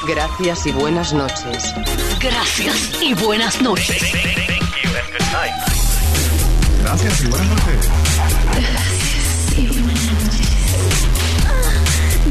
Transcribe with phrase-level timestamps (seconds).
[0.06, 1.74] Gracias y buenas noches.
[2.20, 4.04] Gracias y buenas noches.
[6.88, 7.90] Gracias y buenas noches.
[8.56, 10.48] Gracias y buenas noches.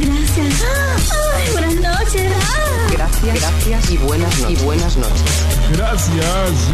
[0.01, 1.13] Gracias.
[1.37, 2.33] Ay, buenas noches.
[2.91, 4.63] Gracias, gracias y buenas noches.
[4.63, 5.45] Y buenas noches.
[5.77, 6.71] Gracias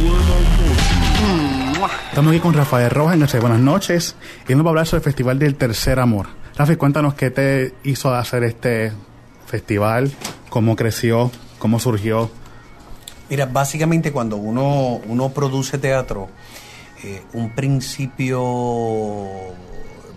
[0.00, 2.00] y buenas noches.
[2.08, 4.16] Estamos aquí con Rafael Rojas en nuestra Buenas noches
[4.48, 6.26] y él nos va a hablar sobre el Festival del Tercer Amor.
[6.56, 8.90] Rafael, cuéntanos qué te hizo hacer este
[9.46, 10.10] festival,
[10.48, 12.32] cómo creció, cómo surgió.
[13.30, 16.28] Mira, básicamente cuando uno, uno produce teatro,
[17.04, 18.42] eh, un principio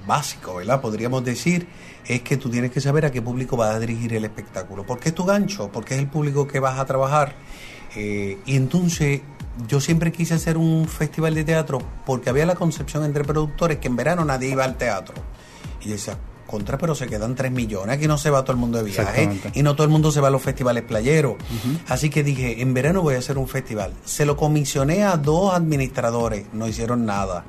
[0.05, 0.81] básico, ¿verdad?
[0.81, 1.67] Podríamos decir,
[2.05, 4.86] es que tú tienes que saber a qué público vas a dirigir el espectáculo.
[4.86, 5.72] ¿Por qué es tu gancho?
[5.72, 7.33] ¿Por qué es el público que vas a trabajar?
[7.95, 9.21] Eh, y entonces
[9.67, 13.88] yo siempre quise hacer un festival de teatro porque había la concepción entre productores que
[13.88, 15.15] en verano nadie iba al teatro.
[15.82, 18.60] Y yo decía, contra, pero se quedan 3 millones, aquí no se va todo el
[18.60, 19.23] mundo de viaje
[19.54, 21.36] y no todo el mundo se va a los festivales playeros.
[21.88, 23.94] Así que dije, en verano voy a hacer un festival.
[24.06, 27.45] Se lo comisioné a dos administradores, no hicieron nada.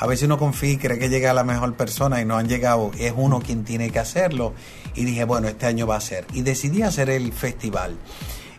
[0.00, 2.92] A veces uno confía y cree que llega la mejor persona y no han llegado,
[2.98, 4.52] es uno quien tiene que hacerlo.
[4.94, 6.24] Y dije, bueno, este año va a ser.
[6.32, 7.96] Y decidí hacer el festival.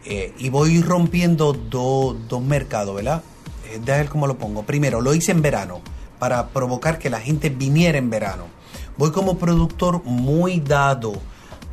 [0.06, 3.22] Eh, y voy rompiendo do- dos mercados, ¿verdad?
[3.70, 4.64] Eh, déjame ver cómo lo pongo.
[4.64, 5.82] Primero, lo hice en verano,
[6.20, 8.46] para provocar que la gente viniera en verano.
[9.00, 11.14] Voy como productor muy dado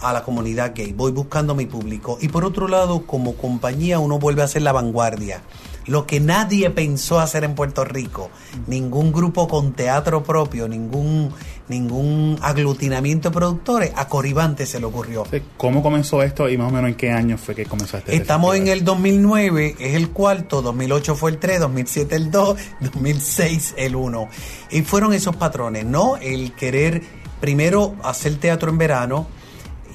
[0.00, 2.18] a la comunidad gay, voy buscando mi público.
[2.20, 5.42] Y por otro lado, como compañía, uno vuelve a hacer la vanguardia.
[5.86, 8.30] Lo que nadie pensó hacer en Puerto Rico,
[8.66, 11.32] ningún grupo con teatro propio, ningún,
[11.68, 15.24] ningún aglutinamiento de productores, a Coribante se le ocurrió.
[15.56, 18.12] ¿Cómo comenzó esto y más o menos en qué año fue que comenzaste?
[18.12, 22.58] este Estamos en el 2009, es el cuarto, 2008 fue el 3, 2007 el 2,
[22.80, 24.28] 2006 el 1.
[24.70, 26.16] Y fueron esos patrones, ¿no?
[26.16, 27.02] El querer
[27.40, 29.28] primero hacer teatro en verano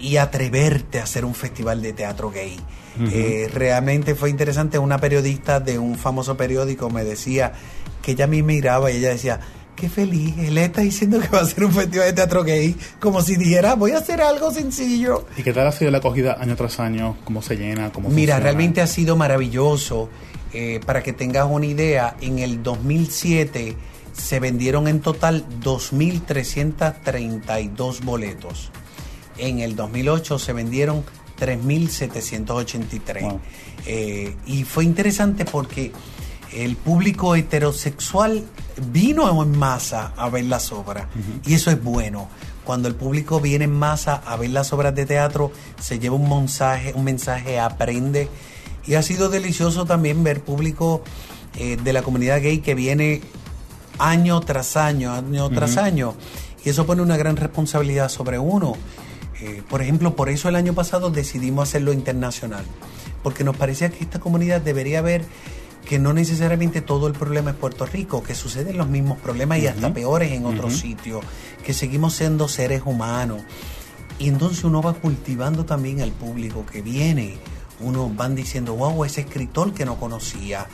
[0.01, 2.59] y atreverte a hacer un festival de teatro gay.
[2.99, 7.53] Eh, realmente fue interesante, una periodista de un famoso periódico me decía
[8.01, 9.39] que ella a mí miraba y ella decía,
[9.77, 13.21] qué feliz, él está diciendo que va a hacer un festival de teatro gay, como
[13.21, 15.25] si dijera, voy a hacer algo sencillo.
[15.37, 17.15] ¿Y qué tal ha sido la acogida año tras año?
[17.23, 17.93] ¿Cómo se llena?
[17.93, 18.39] ¿Cómo Mira, funciona?
[18.43, 20.09] realmente ha sido maravilloso.
[20.53, 23.77] Eh, para que tengas una idea, en el 2007
[24.11, 28.69] se vendieron en total 2.332 boletos.
[29.37, 31.03] En el 2008 se vendieron
[31.39, 33.21] 3.783.
[33.21, 33.39] Wow.
[33.85, 35.91] Eh, y fue interesante porque
[36.53, 38.43] el público heterosexual
[38.91, 41.05] vino en masa a ver las obras.
[41.45, 42.27] Y eso es bueno.
[42.63, 46.29] Cuando el público viene en masa a ver las obras de teatro, se lleva un
[46.29, 48.27] mensaje, un mensaje, aprende.
[48.85, 51.03] Y ha sido delicioso también ver público
[51.57, 53.21] eh, de la comunidad gay que viene
[53.97, 56.15] año tras año, año tras año.
[56.63, 58.75] Y eso pone una gran responsabilidad sobre uno.
[59.41, 62.63] Eh, por ejemplo, por eso el año pasado decidimos hacerlo internacional.
[63.23, 65.25] Porque nos parecía que esta comunidad debería ver
[65.85, 69.67] que no necesariamente todo el problema es Puerto Rico, que suceden los mismos problemas y
[69.67, 71.25] hasta peores en otros sitios,
[71.65, 73.41] que seguimos siendo seres humanos.
[74.19, 77.37] Y entonces uno va cultivando también al público que viene.
[77.81, 80.67] Uno van diciendo, wow, ese escritor que no conocía,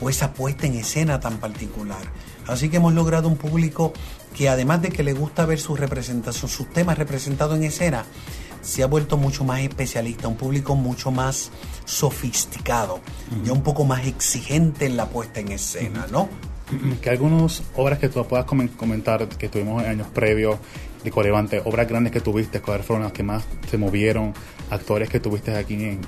[0.00, 2.00] o esa puesta en escena tan particular.
[2.48, 3.92] Así que hemos logrado un público
[4.36, 8.04] que además de que le gusta ver su representación, sus temas representados en escena,
[8.62, 11.50] se ha vuelto mucho más especialista, un público mucho más
[11.84, 13.00] sofisticado,
[13.44, 16.28] ya un poco más exigente en la puesta en escena, ¿no?
[17.02, 20.56] que algunas obras que tú puedas comen- comentar que tuvimos en años previos
[21.04, 24.32] de Corevante, obras grandes que tuviste, cuáles fueron las que más se movieron,
[24.70, 26.00] actores que tuviste aquí en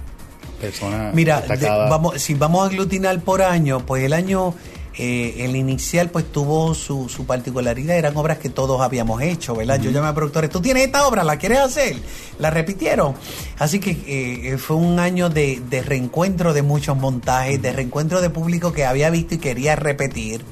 [0.65, 4.55] personas Mira, de- vamos, si vamos a aglutinar por año, pues el año,
[4.97, 9.81] eh, el inicial, pues tuvo su, su particularidad, eran obras que todos habíamos hecho, ¿verdad?
[9.81, 11.97] Yo llamé a productores, tú tienes esta obra, ¿la quieres hacer?
[12.39, 13.15] La repitieron.
[13.59, 18.31] Así que eh, fue un año de, de reencuentro de muchos montajes, de reencuentro de
[18.31, 20.43] público que había visto y quería repetir,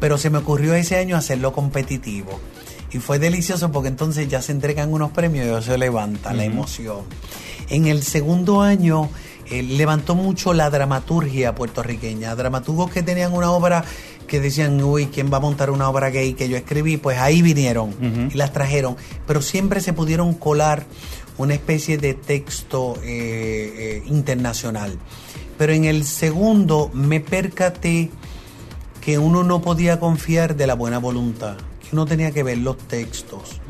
[0.00, 2.40] pero se me ocurrió ese año hacerlo competitivo.
[2.90, 6.44] Y fue delicioso porque entonces ya se entregan unos premios y eso se levanta la
[6.44, 7.00] emoción.
[7.68, 9.10] En el segundo año
[9.50, 12.34] eh, levantó mucho la dramaturgia puertorriqueña.
[12.34, 13.84] Dramaturgos que tenían una obra
[14.26, 16.98] que decían, uy, ¿quién va a montar una obra gay que yo escribí?
[16.98, 17.94] Pues ahí vinieron
[18.32, 18.96] y las trajeron.
[19.26, 20.86] Pero siempre se pudieron colar
[21.38, 24.98] una especie de texto eh, eh, internacional.
[25.56, 28.10] Pero en el segundo me percaté
[29.00, 32.76] que uno no podía confiar de la buena voluntad, que uno tenía que ver los
[32.76, 33.60] textos,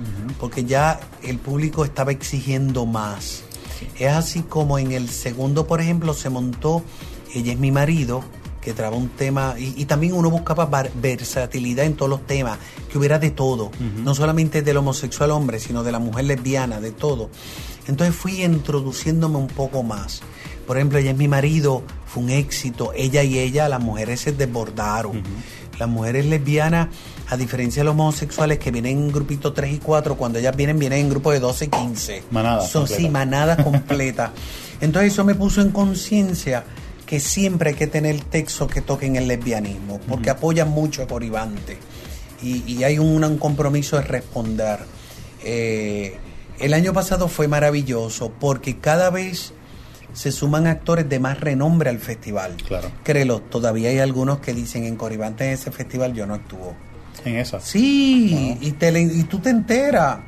[0.40, 3.44] porque ya el público estaba exigiendo más.
[3.98, 6.82] Es así como en el segundo, por ejemplo, se montó
[7.34, 8.22] Ella es mi marido,
[8.60, 12.58] que traba un tema, y, y también uno buscaba versatilidad en todos los temas,
[12.90, 13.70] que hubiera de todo,
[14.02, 17.30] no solamente del homosexual hombre, sino de la mujer lesbiana, de todo.
[17.86, 20.20] Entonces fui introduciéndome un poco más.
[20.66, 22.92] Por ejemplo, ella es mi marido, fue un éxito.
[22.94, 25.22] Ella y ella, las mujeres se desbordaron.
[25.78, 26.88] Las mujeres lesbianas,
[27.30, 30.78] a diferencia de los homosexuales que vienen en grupito 3 y 4, cuando ellas vienen,
[30.78, 32.22] vienen en grupo de 12 y 15.
[32.30, 33.02] Manada Son, completa.
[33.02, 34.32] sí, manada completa.
[34.80, 36.64] Entonces eso me puso en conciencia
[37.04, 41.78] que siempre hay que tener textos que toquen el lesbianismo, porque apoyan mucho a Coribante.
[42.42, 44.78] Y, y hay un, un compromiso de responder.
[45.44, 46.16] Eh,
[46.60, 49.52] el año pasado fue maravilloso porque cada vez
[50.12, 52.56] se suman actores de más renombre al festival.
[52.66, 52.90] Claro.
[53.04, 56.74] Créelo, todavía hay algunos que dicen en Coribante en ese festival yo no actúo.
[57.24, 57.60] En esa.
[57.60, 60.18] Sí, y, te, le- y tú te enteras.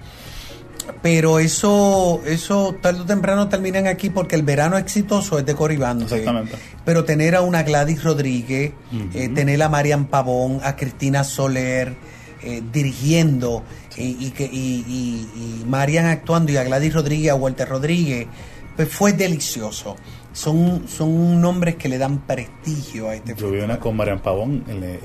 [1.02, 6.04] Pero eso, eso tarde o temprano terminan aquí porque el verano exitoso es de Coribante.
[6.04, 6.56] Exactamente.
[6.84, 8.72] Pero tener a una Gladys Rodríguez,
[9.14, 11.94] eh, tener a Marian Pavón, a Cristina Soler
[12.42, 13.62] eh, dirigiendo
[13.96, 18.26] y, y que, y, y- y Marian actuando y a Gladys Rodríguez, a Walter Rodríguez,
[18.74, 19.96] pues fue delicioso.
[20.32, 24.64] Son, son nombres que le dan prestigio a este Yo vi una con Marian Pavón
[24.68, 24.98] el,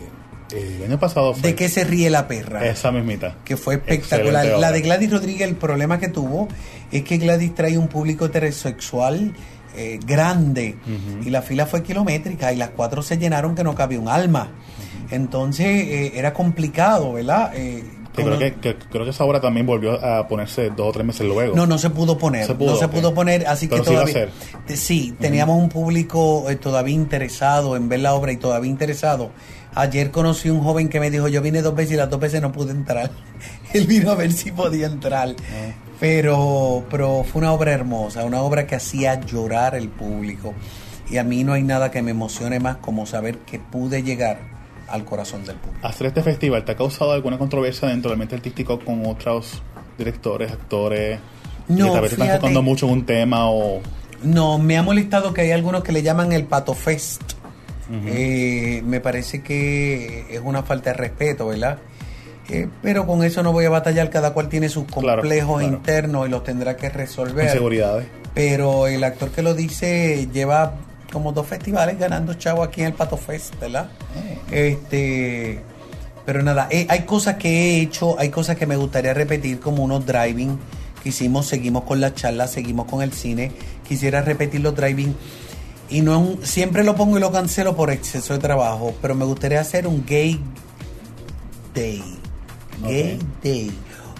[0.51, 1.33] el año pasado.
[1.33, 2.65] Fue ¿De qué se ríe la perra?
[2.67, 3.37] Esa mismita.
[3.45, 4.45] que fue espectacular.
[4.59, 6.47] La de Gladys Rodríguez, el problema que tuvo
[6.91, 9.33] es que Gladys trae un público heterosexual
[9.77, 10.77] eh, grande
[11.25, 14.49] y la fila fue kilométrica y las cuatro se llenaron que no cabía un alma.
[15.11, 17.51] Entonces eh, era complicado, ¿verdad?
[17.55, 17.83] Eh,
[18.13, 21.27] creo, que, que- creo que esa obra también volvió a ponerse dos o tres meses
[21.27, 21.55] luego.
[21.55, 22.45] No, no se pudo poner.
[22.47, 22.91] Se pudo, no se ok.
[22.91, 24.29] pudo poner, así Pero que sí iba a todavía.
[24.75, 29.31] Sí, teníamos un público eh, todavía interesado en ver la obra y todavía interesado.
[29.75, 32.41] Ayer conocí un joven que me dijo: Yo vine dos veces y las dos veces
[32.41, 33.11] no pude entrar.
[33.73, 35.35] Él vino a ver si podía entrar.
[35.39, 35.73] Ah.
[35.99, 40.53] Pero, pero fue una obra hermosa, una obra que hacía llorar el público.
[41.09, 44.39] Y a mí no hay nada que me emocione más como saber que pude llegar
[44.87, 45.87] al corazón del público.
[45.87, 49.61] Hacer este festival, ¿te ha causado alguna controversia dentro del ambiente artístico con otros
[49.97, 51.19] directores, actores?
[51.67, 53.81] No, que tal vez están enfocando mucho en un tema o...
[54.23, 57.34] No, me ha molestado que hay algunos que le llaman el Pato Fest.
[57.91, 61.77] Eh, me parece que es una falta de respeto, ¿verdad?
[62.49, 65.61] Eh, pero con eso no voy a batallar, cada cual tiene sus complejos claro.
[65.61, 67.45] internos y los tendrá que resolver.
[67.45, 68.07] inseguridades.
[68.33, 70.73] Pero el actor que lo dice lleva
[71.11, 73.89] como dos festivales ganando chavo aquí en el Pato Fest, ¿verdad?
[74.51, 75.61] Este,
[76.25, 79.83] pero nada, eh, hay cosas que he hecho, hay cosas que me gustaría repetir, como
[79.83, 80.59] unos driving
[81.01, 83.51] que hicimos, seguimos con las charlas, seguimos con el cine.
[83.87, 85.15] Quisiera repetir los driving
[85.89, 89.25] y no un- siempre lo pongo y lo cancelo por exceso de trabajo, pero me
[89.25, 90.39] gustaría hacer un gay
[91.73, 92.03] day,
[92.83, 93.71] gay day,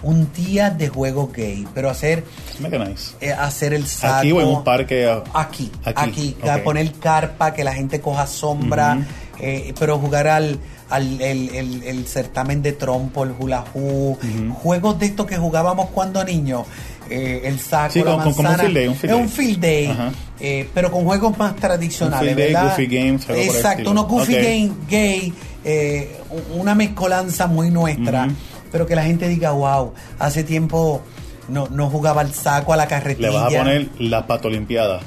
[0.02, 2.24] un día de juego gay, pero hacer
[2.60, 3.12] nice.
[3.20, 4.14] eh, hacer el saco.
[4.18, 5.08] Aquí o en un parque.
[5.08, 8.98] ah, Aquí, Aquí, poner carpa, que la gente coja sombra,
[9.40, 10.58] eh, pero jugar al,
[10.90, 14.18] al el, el- el certamen de trompo, el hula hoop,
[14.62, 16.62] juegos de estos que jugábamos cuando niños,
[17.10, 19.28] eh, el saco, Sí, la como- como un manzana, field day, un field es un
[19.28, 20.10] field day, Ajá.
[20.40, 24.40] eh, pero con juegos más tradicionales, Un field day, goofy games, Exacto, unos goofy Ok.
[24.42, 25.32] game gay,
[25.64, 26.20] eh,
[26.54, 28.28] una mezcolanza muy nuestra,
[28.70, 31.02] pero que la gente diga, wow, hace tiempo
[31.48, 33.28] no, no jugaba al saco, a la carretilla.
[33.30, 35.00] Le vas a poner la pato limpiada.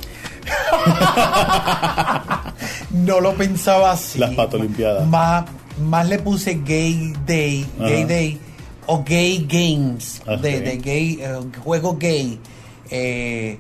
[2.92, 4.20] No lo pensaba así.
[4.20, 5.08] Las patolimpiadas.
[5.08, 5.46] Más,
[5.80, 8.08] más le puse gay day, gay Ajá.
[8.08, 8.38] day
[8.88, 10.40] o gay games, Ok.
[10.42, 12.40] de, de gay, eh, juego gay.
[12.90, 13.58] Eh,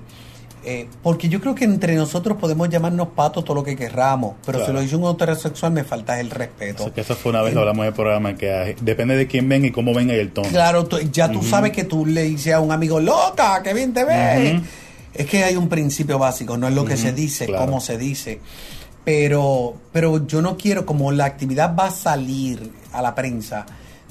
[0.66, 4.58] Eh, porque yo creo que entre nosotros podemos llamarnos patos todo lo que querramos, pero
[4.58, 4.66] Claro.
[4.66, 6.84] si lo dice un heterosexual me falta el respeto.
[6.84, 9.16] O sea, que eso fue una vez lo hablamos en el programa, que hay- depende
[9.16, 10.50] de quién venga y cómo venga y el tono.
[10.50, 13.94] Claro, tú- ya tú sabes que tú le dices a un amigo, loca, que bien
[13.94, 14.62] te ves.
[15.14, 17.66] Es que hay un principio básico, no es lo que se dice, claro.
[17.66, 18.40] cómo se dice.
[19.06, 23.65] Pero, pero yo no quiero, como la actividad va a salir a la prensa,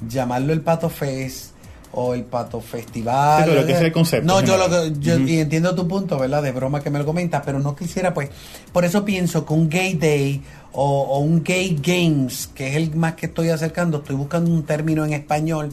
[0.09, 1.53] llamarlo el Pato Fest
[1.93, 3.45] o el Pato Festival.
[3.45, 6.19] Sí, pero que ese es el concepto No, yo, lo, yo y entiendo tu punto,
[6.19, 6.43] ¿verdad?
[6.43, 8.31] De broma que me lo comentas, pero no quisiera, pues,
[8.73, 10.43] por eso pienso que un Gay Day
[10.73, 14.65] o, o un Gay Games, que es el más que estoy acercando, estoy buscando un
[14.65, 15.73] término en español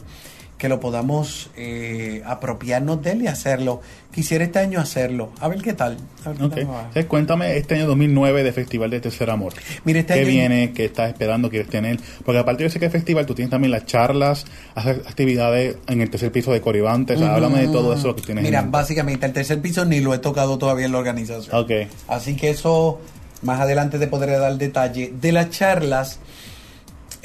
[0.58, 3.82] que lo podamos eh, apropiarnos de él y hacerlo.
[4.10, 5.30] Quisiera este año hacerlo.
[5.40, 5.98] A ver qué tal.
[6.24, 6.60] A ver qué tal.
[6.60, 9.52] Entonces, cuéntame este año 2009 de Festival de Tercer Amor.
[9.84, 10.72] Mira, este ¿Qué año- viene?
[10.72, 11.50] ¿Qué estás esperando?
[11.50, 12.00] ¿Quieres tener?
[12.24, 16.00] Porque aparte yo sé que el festival tú tienes también las charlas, haces actividades en
[16.00, 17.20] el tercer piso de Coribantes.
[17.20, 18.42] Háblame de todo eso que tienes.
[18.44, 18.78] Mira, en mente.
[18.78, 21.66] básicamente el tercer piso ni lo he tocado todavía en la organización.
[22.08, 22.98] Así que eso
[23.42, 25.12] más adelante te podré dar detalle.
[25.20, 26.18] De las charlas,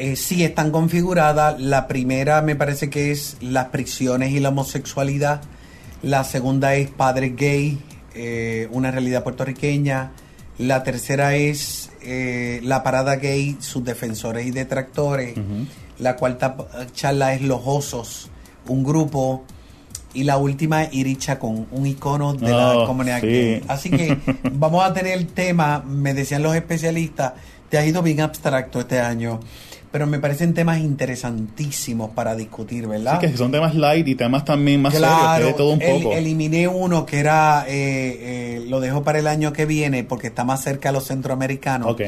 [0.01, 1.59] eh, sí están configuradas.
[1.61, 5.41] La primera me parece que es las prisiones y la homosexualidad.
[6.01, 7.77] La segunda es padres gay,
[8.15, 10.11] eh, una realidad puertorriqueña.
[10.57, 15.35] La tercera es eh, la parada gay, sus defensores y detractores.
[15.99, 16.55] La cuarta
[16.93, 18.29] charla es los osos,
[18.67, 19.43] un grupo.
[20.13, 23.27] Y la última, Iricha con un icono de la Oh, comunidad sí.
[23.27, 23.63] gay.
[23.67, 24.17] Así que
[24.51, 27.33] vamos a tener el tema, me decían los especialistas,
[27.69, 29.39] te has ido bien abstracto este año,
[29.91, 33.17] pero me parecen temas interesantísimos para discutir, ¿verdad?
[33.17, 36.15] Así que son temas light y temas también más serios, de todo un el- poco.
[36.15, 37.73] eliminé uno que era, eh,
[38.57, 41.89] eh, lo dejo para el año que viene porque está más cerca a los centroamericanos,
[41.91, 42.01] Ok.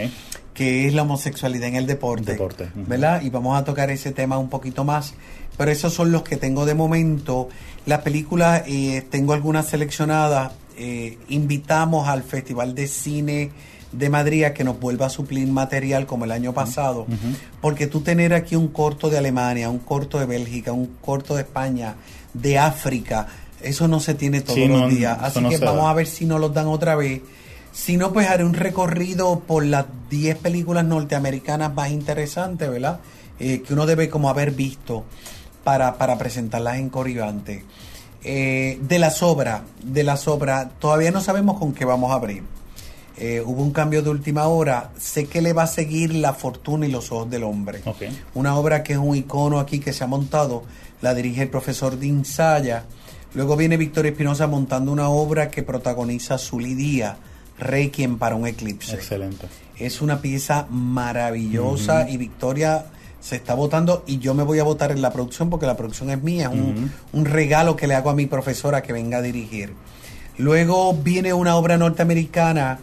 [0.53, 2.37] que es la homosexualidad en el deporte.
[2.75, 3.21] ¿verdad?
[3.21, 5.13] Y vamos a tocar ese tema un poquito más,
[5.57, 7.49] pero esos son los que tengo de momento.
[7.85, 13.51] Las películas, eh, tengo algunas seleccionadas, eh, invitamos al Festival de Cine
[13.93, 17.05] de Madrid a que nos vuelva a suplir material como el año pasado,
[17.61, 21.41] porque tú tener aquí un corto de Alemania, un corto de Bélgica, un corto de
[21.43, 21.95] España,
[22.33, 23.27] de África,
[23.61, 25.17] eso no se tiene todos Sí, los no, días.
[25.21, 25.91] Así no que vamos da.
[25.91, 27.21] a ver si nos los dan otra vez.
[27.71, 32.99] Si no, pues haré un recorrido por las 10 películas norteamericanas más interesantes, ¿verdad?
[33.39, 35.05] Eh, que uno debe como haber visto
[35.63, 37.63] para, para presentarlas en Coribante.
[38.25, 42.43] Eh, de las obras, de las obras, todavía no sabemos con qué vamos a abrir.
[43.17, 44.91] Eh, hubo un cambio de última hora.
[44.97, 47.81] Sé que le va a seguir La Fortuna y los Ojos del Hombre.
[48.33, 50.63] Una obra que es un icono aquí que se ha montado.
[51.01, 52.85] La dirige el profesor Dean Saya.
[53.35, 57.17] Luego viene Víctor Espinosa montando una obra que protagoniza Zully Díaz,
[57.57, 58.95] Requiem para un eclipse.
[58.95, 59.47] Excelente.
[59.77, 62.85] Es una pieza maravillosa y Victoria
[63.19, 66.09] se está votando y yo me voy a votar en la producción porque la producción
[66.09, 69.21] es mía, es un, un regalo que le hago a mi profesora que venga a
[69.21, 69.73] dirigir.
[70.37, 72.79] Luego viene una obra norteamericana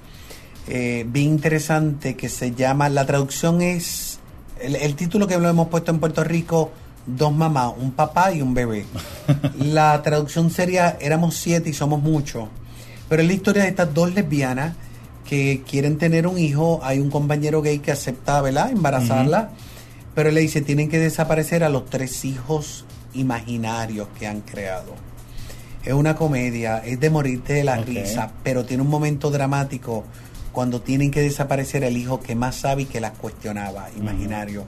[0.71, 4.19] eh, bien interesante que se llama, la traducción es,
[4.61, 6.73] el, el título que lo hemos puesto en Puerto Rico,
[7.07, 8.85] Dos mamás, un papá y un bebé.
[9.59, 12.49] La traducción sería, éramos siete y somos muchos.
[13.09, 14.77] Pero es la historia de estas dos lesbianas
[15.29, 16.79] que quieren tener un hijo.
[16.83, 19.50] Hay un compañero gay que acepta, ¿verdad?, embarazarla.
[20.15, 22.85] Pero le dice, tienen que desaparecer a los tres hijos
[23.15, 24.95] imaginarios que han creado.
[25.85, 27.87] Es una comedia, es de morirte de la Ok.
[27.87, 30.05] risa, pero tiene un momento dramático
[30.52, 34.64] cuando tienen que desaparecer el hijo que más sabe y que las cuestionaba, imaginario.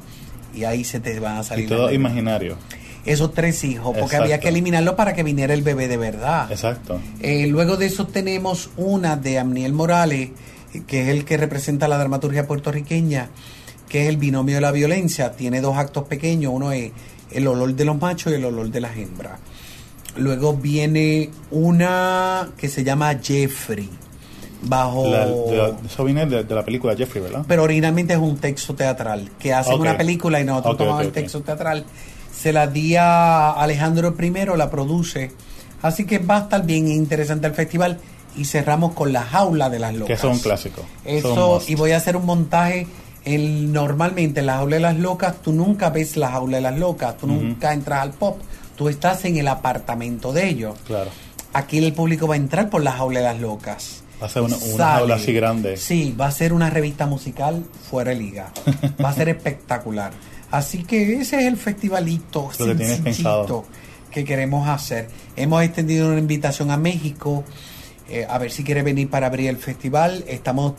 [0.55, 2.57] Y ahí se te van a salir Y todo imaginario.
[3.05, 6.51] Esos tres hijos, porque había que eliminarlo para que viniera el bebé de verdad.
[6.53, 7.01] Exacto.
[7.21, 10.31] Eh, luego de eso tenemos una de Amniel Morales,
[10.87, 13.29] que es el que representa la dramaturgia puertorriqueña,
[13.89, 15.33] que es el binomio de la violencia.
[15.33, 16.93] Tiene dos actos pequeños, uno es
[17.33, 19.41] el olor de los machos y el olor de las hembras.
[20.17, 23.89] Luego viene una que se llama Jeffrey,
[24.63, 25.09] bajo...
[25.09, 27.45] La- de la- eso viene de, de la película Jeffrey, ¿verdad?
[27.47, 29.81] Pero originalmente es un texto teatral, que hacen Ok.
[29.81, 31.85] una película y nosotros Ok, tomamos ok, el texto teatral.
[32.35, 35.31] Se la di a Alejandro I, la produce.
[35.83, 37.99] Así que va a estar bien interesante el festival.
[38.37, 40.07] Y cerramos con La Jaula de las Locas.
[40.07, 40.83] Que eso es un clásico.
[41.05, 42.87] Eso es un y voy a hacer un montaje.
[43.25, 46.79] El, normalmente en La Jaula de las Locas, tú nunca ves La Jaula de las
[46.79, 48.41] Locas, tú nunca entras al pop,
[48.77, 50.75] tú estás en el apartamento de ellos.
[50.87, 51.11] Claro.
[51.53, 54.02] Aquí el público va a entrar por La Jaula de las Locas.
[54.23, 55.77] Va a ser una, una jaula así grande.
[55.77, 58.53] Sí, va a ser una revista musical fuera de liga.
[59.05, 60.13] Va a ser espectacular.
[60.51, 63.65] Así que ese es el festivalito Lo que tienes sencillito pensado.
[64.11, 65.09] que queremos hacer.
[65.35, 67.43] Hemos extendido una invitación a México,
[68.09, 70.25] eh, a ver si quiere venir para abrir el festival.
[70.29, 70.75] Estamos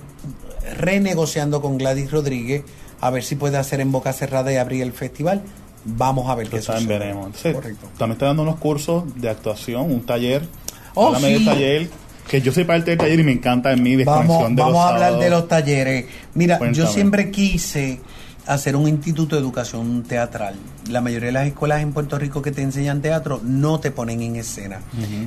[0.77, 2.63] renegociando con Gladys Rodríguez,
[3.01, 5.41] a ver si puede hacer en boca cerrada y abrir el festival.
[5.85, 6.99] Vamos a ver qué Entonces, también sucede.
[6.99, 7.25] veremos.
[7.25, 7.87] Entonces, Correcto.
[7.97, 10.47] También está dando unos cursos de actuación, un taller.
[10.93, 11.43] Oh, sí.
[11.43, 11.89] taller.
[12.27, 14.75] Que yo soy parte del taller y me encanta en mi Vamos, desconexión de vamos
[14.77, 15.23] los a hablar sábados.
[15.23, 16.05] de los talleres.
[16.33, 16.85] Mira, Cuéntame.
[16.85, 17.99] yo siempre quise
[18.45, 20.55] hacer un instituto de educación teatral.
[20.89, 24.21] La mayoría de las escuelas en Puerto Rico que te enseñan teatro no te ponen
[24.21, 24.79] en escena.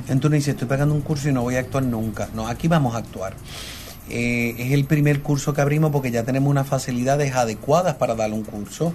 [0.07, 2.29] Entonces dices, estoy pagando un curso y no voy a actuar nunca.
[2.35, 3.33] No, aquí vamos a actuar.
[4.09, 8.31] Eh, es el primer curso que abrimos porque ya tenemos unas facilidades adecuadas para dar
[8.33, 8.93] un curso.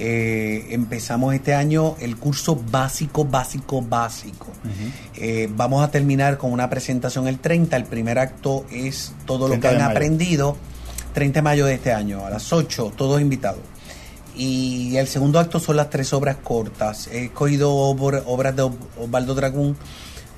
[0.00, 4.46] Eh, empezamos este año el curso básico, básico, básico.
[5.16, 7.76] Eh, vamos a terminar con una presentación el 30.
[7.76, 9.90] El primer acto es todo lo 30 que han mayo.
[9.90, 10.56] aprendido.
[11.14, 13.60] 30 de mayo de este año, a las 8, todos invitados.
[14.36, 17.08] Y el segundo acto son las tres obras cortas.
[17.08, 18.62] He escogido obra- obras de
[19.00, 19.76] Osvaldo Dragón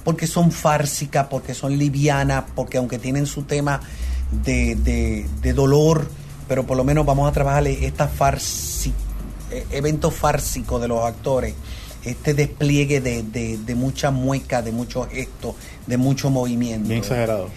[0.05, 3.81] porque son fársicas, porque son livianas, porque aunque tienen su tema
[4.43, 6.09] de, de- de dolor,
[6.49, 8.93] pero por lo menos vamos a trabajarle esta farsi, eh,
[9.71, 11.55] evento fársico de los actores,
[12.05, 15.55] este despliegue de, de, de mucha mueca, de mucho gesto,
[15.87, 16.89] de mucho movimiento.
[16.89, 17.49] Bien exagerado.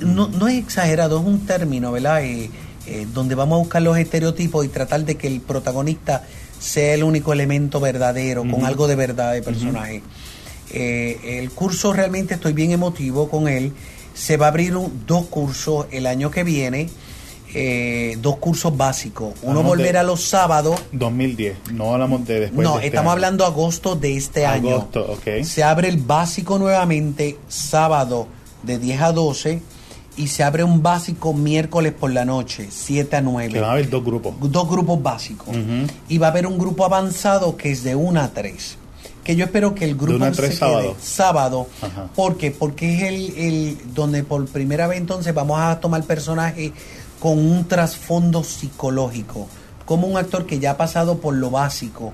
[0.00, 2.24] No, no es exagerado, es un término, ¿verdad?
[2.24, 2.50] Eh,
[2.86, 6.24] eh, donde vamos a buscar los estereotipos y tratar de que el protagonista
[6.60, 10.02] sea el único elemento verdadero, con algo de verdad de personaje.
[10.70, 13.72] Eh, el curso realmente estoy bien emotivo con él.
[14.14, 16.88] Se va a abrir un- dos cursos el año que viene,
[17.54, 19.34] eh, dos cursos básicos.
[19.42, 20.80] Uno Hablamos de- volverá los sábados.
[20.92, 23.12] 2010, no hablamos de después No, de este estamos año.
[23.12, 24.70] hablando agosto de este año.
[24.70, 25.44] Agosto, ok.
[25.44, 28.26] Se abre el básico nuevamente sábado
[28.62, 29.60] de 10 a 12
[30.16, 33.52] y se abre un básico miércoles por la noche, 7 a 9.
[33.54, 34.34] Que van a haber dos grupos.
[34.40, 35.48] Dos grupos básicos.
[35.48, 35.86] Ujú.
[36.08, 38.78] Y va a haber un grupo avanzado que es de 1 a 3.
[39.24, 40.96] Que yo espero que el grupo una a se tres quede sábado.
[41.00, 41.66] sábado.
[41.80, 42.08] Ajá.
[42.14, 42.50] ¿Por qué?
[42.50, 46.72] Porque es el, el donde por primera vez entonces vamos a tomar personajes
[47.22, 49.46] con un trasfondo psicológico.
[49.86, 52.12] Como un actor que ya ha pasado por lo básico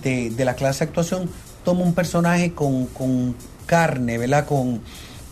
[0.00, 1.28] de, de la clase de actuación,
[1.64, 3.34] toma un personaje con, con
[3.66, 4.46] carne, ¿verdad?
[4.46, 4.80] Con,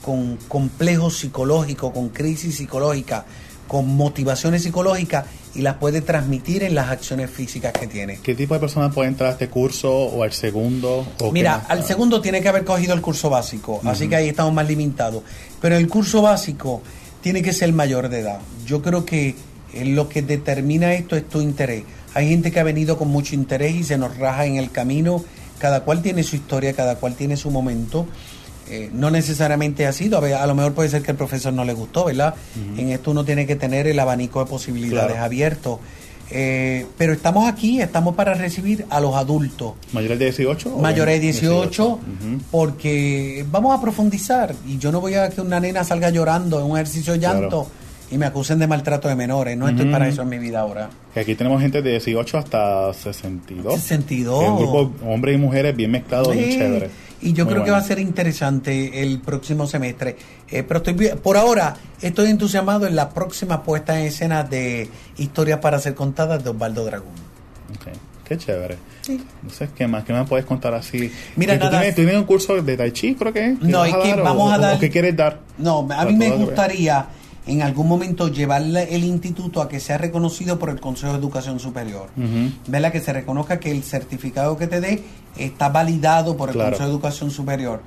[0.05, 3.25] con complejo psicológico, con crisis psicológica,
[3.69, 8.19] con motivaciones psicológicas y las puede transmitir en las acciones físicas que tiene.
[8.25, 11.07] ¿Qué tipo de personas puede entrar a este curso o al segundo?
[11.21, 14.52] O Mira, al segundo tiene que haber cogido el curso básico, así que ahí estamos
[14.52, 15.23] más limitados.
[15.61, 16.82] Pero el curso básico
[17.23, 18.41] tiene que ser mayor de edad.
[18.67, 19.35] Yo creo que
[19.73, 21.85] eh, lo que determina esto es tu interés.
[22.15, 25.25] Hay gente que ha venido con mucho interés y se nos raja en el camino.
[25.58, 28.06] Cada cual tiene su historia, cada cual tiene su momento.
[28.69, 31.73] Eh, no necesariamente ha sido, a, lo mejor puede ser que el profesor no le
[31.73, 32.35] gustó, ¿verdad?
[32.76, 35.25] En esto uno tiene que tener el abanico de posibilidades Claro.
[35.25, 35.80] abierto.
[36.32, 40.75] Eh, pero estamos aquí, estamos para recibir a los adultos ¿Mayores de 18?
[40.75, 42.00] o mayores de 18, Ujú.
[42.50, 46.66] porque vamos a profundizar y yo no voy a que una nena salga llorando en
[46.71, 47.66] un ejercicio de llanto Claro.
[48.10, 49.56] y me acusen de maltrato de menores.
[49.56, 50.88] No estoy para eso en mi vida ahora.
[51.14, 53.75] Que aquí tenemos gente de 18 hasta 62.
[53.80, 54.38] 62.
[54.38, 56.90] Que es un grupo hombres y mujeres bien mezclados, bien Sí, chévere.
[57.23, 60.17] Y yo Muy creo que va a ser interesante el próximo semestre.
[60.50, 65.61] Eh, pero estoy por ahora estoy entusiasmado en la próxima puesta en escena de Historias
[65.61, 67.08] para ser contadas de Osvaldo Dragón.
[67.71, 67.93] Ok,
[68.25, 68.76] Qué chévere.
[69.43, 71.13] No sé qué más, ¿qué más puedes contar así?
[71.37, 73.56] Mira, tú, nada- tienes, tú tienes un curso de Tai Chi, creo que.
[73.61, 75.41] No, es a que o- vamos a dar- ¿O qué quieres dar?
[75.58, 77.06] No, a mí me gustaría
[77.47, 81.59] en algún momento llevar el instituto a que sea reconocido por el Consejo de Educación
[81.59, 82.09] Superior.
[82.17, 82.52] Ujú.
[82.69, 82.93] ¿Verdad?
[82.93, 85.02] Que se reconozca que el certificado que te dé
[85.37, 86.71] está validado por el Claro.
[86.71, 87.83] Consejo de Educación Superior.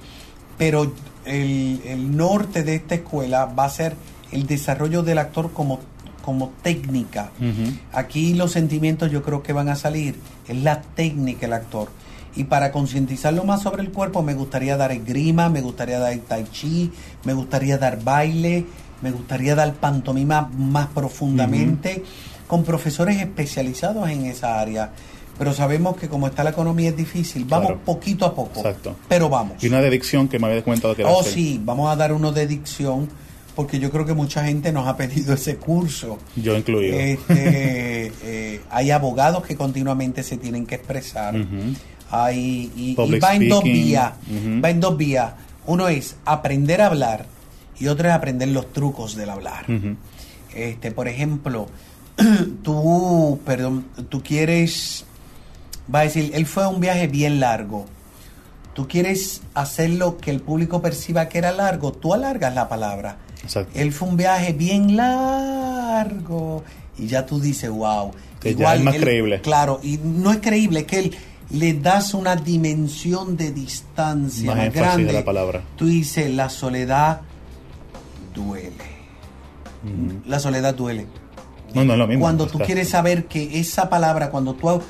[0.57, 0.91] Pero
[1.25, 3.95] el, el norte de esta escuela va a ser
[4.31, 5.79] el desarrollo del actor como,
[6.23, 7.31] como técnica.
[7.93, 10.15] Aquí los sentimientos yo creo que van a salir,
[10.47, 11.89] es la técnica del actor.
[12.37, 16.43] Y para concientizarlo más sobre el cuerpo me gustaría dar esgrima, me gustaría dar tai
[16.51, 16.91] chi,
[17.23, 18.65] me gustaría dar baile,
[19.01, 22.03] me gustaría dar pantomima más profundamente,
[22.47, 24.91] con profesores especializados en esa área.
[25.37, 27.81] Pero sabemos que como está la economía es difícil, vamos Claro.
[27.83, 28.95] poquito a poco, Exacto.
[29.09, 29.61] pero vamos.
[29.63, 31.33] Y una de dicción que me habías comentado que era Oh, hacer.
[31.33, 33.09] sí, vamos a dar uno de dicción,
[33.53, 36.19] porque yo creo que mucha gente nos ha pedido ese curso.
[36.37, 36.97] Yo incluido.
[36.97, 41.35] Este, eh, hay abogados que continuamente se tienen que expresar.
[41.35, 41.73] Ujú.
[42.11, 44.13] Hay, y, va en dos vías.
[44.63, 45.33] Va en dos vías.
[45.65, 47.25] Uno es aprender a hablar
[47.79, 49.65] y otro es aprender los trucos del hablar.
[50.53, 51.67] Este, por ejemplo,
[52.63, 55.05] tú, perdón, tú quieres,
[55.93, 57.85] va a decir, él fue a un viaje bien largo.
[58.73, 63.17] Tú quieres hacerlo que el público perciba que era largo, tú alargas la palabra.
[63.43, 63.77] Exacto.
[63.79, 66.63] Él fue un viaje bien largo
[66.97, 68.11] y ya tú dices, wow.
[68.39, 69.41] Que ya es más creíble.
[69.41, 71.15] Claro, y no es creíble, es que él
[71.49, 75.05] le das una dimensión de distancia Más más, grande.
[75.05, 75.61] de la palabra.
[75.75, 77.21] Tú dices, la soledad
[78.35, 78.95] duele.
[80.27, 81.07] La soledad duele.
[81.73, 82.21] No, no es lo mismo.
[82.23, 84.81] Cuando tú quieres saber que esa palabra, cuando tú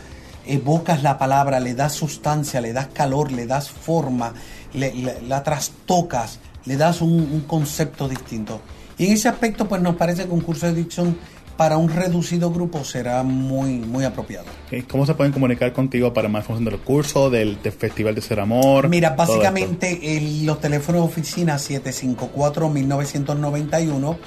[0.46, 4.34] evocas la palabra, le das sustancia, le das calor, le das forma,
[4.74, 8.62] le- le- la trastocas, le das un, un concepto distinto.
[8.98, 11.18] Y en ese aspecto, pues nos parece que un curso de dicción
[11.58, 14.46] para un reducido grupo será muy, muy apropiado.
[14.90, 18.40] ¿Cómo se pueden comunicar contigo para más información del curso, del, del Festival de Ser
[18.42, 18.90] Amor?
[18.90, 24.18] Mira, básicamente el- los teléfonos de oficina 754-1991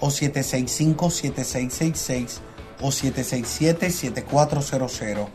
[0.00, 2.40] o 765-7666
[2.80, 5.26] o 767-7400.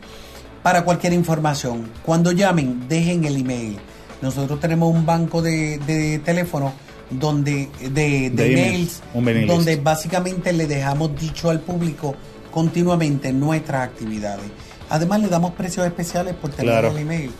[0.62, 3.78] Para cualquier información, cuando llamen, dejen el email.
[4.20, 6.72] Nosotros tenemos un banco de, de teléfono
[7.10, 9.82] donde de, de De emails, donde list.
[9.82, 12.14] básicamente le dejamos dicho al público
[12.50, 14.46] continuamente nuestras actividades.
[14.90, 16.90] Además le damos precios especiales por tener Claro.
[16.90, 17.30] el email.